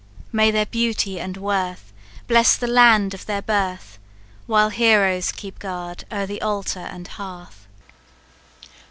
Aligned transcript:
May 0.31 0.49
their 0.49 0.65
beauty 0.65 1.19
and 1.19 1.37
worth 1.37 1.93
Bless 2.27 2.57
the 2.57 2.65
land 2.65 3.13
of 3.13 3.27
their 3.27 3.43
birth, 3.43 3.99
While 4.47 4.69
heroes 4.71 5.31
keep 5.31 5.59
guard 5.59 6.05
o'er 6.11 6.25
the 6.25 6.41
altar 6.41 6.79
and 6.91 7.07
hearth!" 7.07 7.67